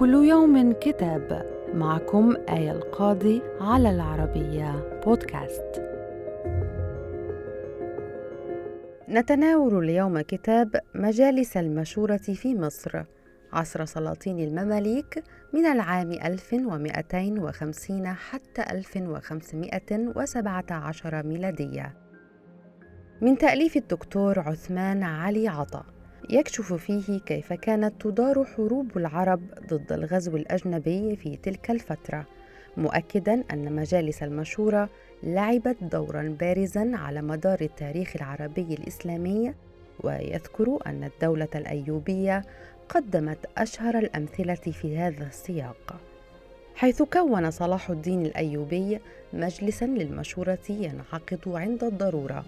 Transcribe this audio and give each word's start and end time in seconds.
كل 0.00 0.14
يوم 0.14 0.72
كتاب 0.72 1.46
معكم 1.74 2.36
آية 2.48 2.72
القاضي 2.72 3.42
على 3.60 3.90
العربية 3.90 5.00
بودكاست. 5.04 5.82
نتناول 9.08 9.84
اليوم 9.84 10.20
كتاب 10.20 10.80
مجالس 10.94 11.56
المشورة 11.56 12.16
في 12.16 12.54
مصر 12.54 13.02
عصر 13.52 13.84
سلاطين 13.84 14.38
المماليك 14.38 15.24
من 15.52 15.66
العام 15.66 16.12
1250 16.12 18.06
حتى 18.06 18.62
1517 18.62 21.26
ميلادية. 21.26 21.96
من 23.20 23.38
تأليف 23.38 23.76
الدكتور 23.76 24.38
عثمان 24.38 25.02
علي 25.02 25.48
عطا. 25.48 25.99
يكشف 26.32 26.72
فيه 26.72 27.20
كيف 27.20 27.52
كانت 27.52 28.02
تدار 28.02 28.44
حروب 28.44 28.98
العرب 28.98 29.40
ضد 29.68 29.92
الغزو 29.92 30.36
الأجنبي 30.36 31.16
في 31.16 31.36
تلك 31.36 31.70
الفترة 31.70 32.26
مؤكدا 32.76 33.44
أن 33.52 33.72
مجالس 33.72 34.22
المشورة 34.22 34.88
لعبت 35.22 35.76
دورا 35.84 36.36
بارزا 36.40 36.92
على 36.94 37.22
مدار 37.22 37.60
التاريخ 37.60 38.16
العربي 38.16 38.74
الإسلامي 38.74 39.54
ويذكر 40.00 40.78
أن 40.86 41.04
الدولة 41.04 41.48
الأيوبية 41.54 42.44
قدمت 42.88 43.38
أشهر 43.58 43.98
الأمثلة 43.98 44.54
في 44.54 44.98
هذا 44.98 45.26
السياق. 45.26 46.00
حيث 46.74 47.02
كون 47.02 47.50
صلاح 47.50 47.90
الدين 47.90 48.26
الأيوبي 48.26 48.98
مجلسا 49.32 49.84
للمشورة 49.84 50.58
ينعقد 50.70 51.40
عند 51.46 51.84
الضرورة 51.84 52.44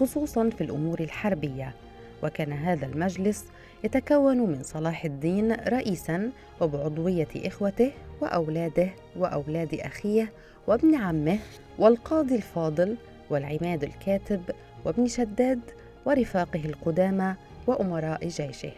خصوصا 0.00 0.50
في 0.50 0.64
الأمور 0.64 1.00
الحربية. 1.00 1.74
وكان 2.22 2.52
هذا 2.52 2.86
المجلس 2.86 3.44
يتكون 3.84 4.38
من 4.38 4.62
صلاح 4.62 5.04
الدين 5.04 5.52
رئيسا 5.52 6.30
وبعضوية 6.60 7.28
إخوته 7.36 7.92
وأولاده 8.20 8.88
وأولاد 9.16 9.74
أخيه 9.74 10.32
وابن 10.66 10.94
عمه 10.94 11.38
والقاضي 11.78 12.36
الفاضل 12.36 12.96
والعماد 13.30 13.84
الكاتب 13.84 14.42
وابن 14.84 15.06
شداد 15.06 15.60
ورفاقه 16.06 16.64
القدامى 16.64 17.34
وأمراء 17.66 18.28
جيشه. 18.28 18.72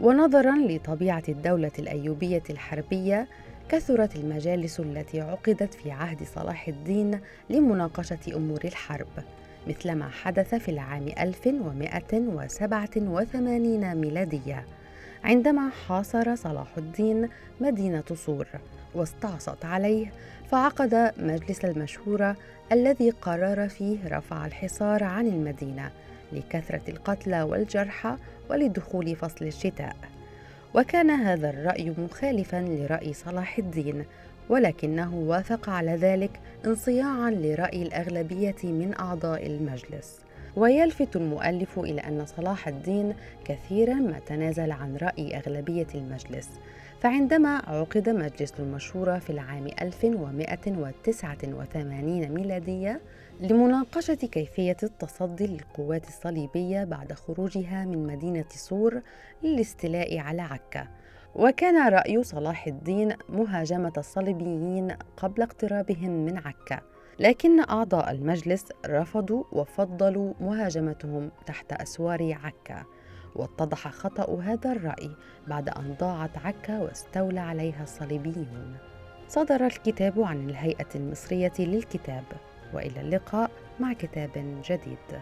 ونظرا 0.00 0.56
لطبيعة 0.56 1.22
الدولة 1.28 1.70
الأيوبية 1.78 2.42
الحربية 2.50 3.28
كثرت 3.68 4.16
المجالس 4.16 4.80
التي 4.80 5.20
عقدت 5.20 5.74
في 5.74 5.90
عهد 5.90 6.22
صلاح 6.34 6.68
الدين 6.68 7.20
لمناقشة 7.50 8.18
أمور 8.36 8.60
الحرب. 8.64 9.06
مثلما 9.66 10.08
حدث 10.08 10.54
في 10.54 10.70
العام 10.70 11.08
1187 11.20 13.94
ميلادية 13.94 14.64
عندما 15.24 15.70
حاصر 15.70 16.34
صلاح 16.34 16.68
الدين 16.78 17.28
مدينة 17.60 18.04
صور 18.14 18.46
واستعصت 18.94 19.64
عليه 19.64 20.12
فعقد 20.50 21.12
مجلس 21.18 21.64
المشورة 21.64 22.36
الذي 22.72 23.10
قرر 23.10 23.68
فيه 23.68 23.98
رفع 24.08 24.46
الحصار 24.46 25.04
عن 25.04 25.26
المدينة 25.26 25.90
لكثرة 26.32 26.82
القتلى 26.88 27.42
والجرحى 27.42 28.16
ولدخول 28.50 29.16
فصل 29.16 29.44
الشتاء. 29.44 29.96
وكان 30.74 31.10
هذا 31.10 31.50
الرأي 31.50 31.94
مخالفا 31.98 32.56
لرأي 32.56 33.12
صلاح 33.12 33.58
الدين 33.58 34.04
ولكنه 34.48 35.14
وافق 35.14 35.68
على 35.68 35.90
ذلك 35.90 36.40
انصياعا 36.66 37.30
لرأي 37.30 37.82
الأغلبية 37.82 38.56
من 38.64 38.94
أعضاء 38.98 39.46
المجلس. 39.46 40.20
ويلفت 40.56 41.16
المؤلف 41.16 41.78
إلى 41.78 42.00
أن 42.00 42.26
صلاح 42.26 42.68
الدين 42.68 43.14
كثيرا 43.44 43.94
ما 43.94 44.18
تنازل 44.26 44.72
عن 44.72 44.96
رأي 44.96 45.36
أغلبية 45.36 45.86
المجلس 45.94 46.48
فعندما 47.00 47.62
عقد 47.66 48.08
مجلس 48.08 48.52
المشورة 48.58 49.18
في 49.18 49.30
العام 49.30 49.66
1189 49.66 52.28
ميلادية 52.28 53.00
لمناقشة 53.40 54.14
كيفية 54.14 54.76
التصدي 54.82 55.46
للقوات 55.46 56.08
الصليبية 56.08 56.84
بعد 56.84 57.12
خروجها 57.12 57.84
من 57.84 58.06
مدينة 58.06 58.44
صور 58.50 59.00
للاستيلاء 59.42 60.18
على 60.18 60.42
عكا. 60.42 60.86
وكان 61.38 61.88
رأي 61.88 62.22
صلاح 62.22 62.66
الدين 62.66 63.12
مهاجمة 63.28 63.92
الصليبيين 63.98 64.96
قبل 65.16 65.42
اقترابهم 65.42 66.10
من 66.10 66.38
عكا 66.38 66.80
لكن 67.18 67.60
أعضاء 67.60 68.10
المجلس 68.10 68.64
رفضوا 68.86 69.44
وفضلوا 69.52 70.34
مهاجمتهم 70.40 71.30
تحت 71.46 71.72
أسوار 71.72 72.38
عكا 72.44 72.84
واتضح 73.34 73.88
خطأ 73.88 74.40
هذا 74.42 74.72
الرأي 74.72 75.10
بعد 75.46 75.68
أن 75.68 75.94
ضاعت 76.00 76.38
عكا 76.38 76.80
واستولى 76.80 77.40
عليها 77.40 77.82
الصليبيون. 77.82 78.76
صدر 79.28 79.66
الكتاب 79.66 80.20
عن 80.20 80.50
الهيئة 80.50 80.88
المصرية 80.94 81.52
للكتاب 81.58 82.24
وإلى 82.74 83.00
اللقاء 83.00 83.50
مع 83.80 83.92
كتاب 83.92 84.60
جديد. 84.64 85.20